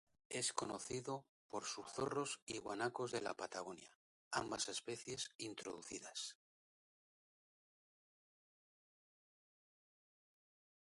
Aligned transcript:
Es 0.29 0.51
conocido 0.51 1.27
por 1.47 1.63
sus 1.65 1.85
zorros 1.93 2.41
y 2.47 2.57
guanacos 2.57 3.11
de 3.11 3.21
la 3.21 3.35
Patagonia, 3.35 3.95
ambas 4.31 4.67
especies 4.67 5.29
introducidas. 5.37 6.37